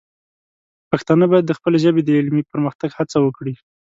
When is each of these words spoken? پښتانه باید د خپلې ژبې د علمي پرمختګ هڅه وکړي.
پښتانه 0.91 1.25
باید 1.31 1.45
د 1.47 1.51
خپلې 1.57 1.77
ژبې 1.83 2.01
د 2.03 2.09
علمي 2.19 2.43
پرمختګ 2.51 2.89
هڅه 2.99 3.17
وکړي. 3.21 3.53